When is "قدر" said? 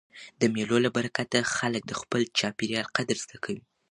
2.97-3.17